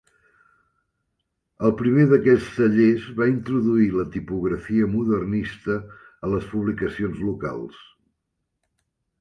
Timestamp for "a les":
6.29-6.51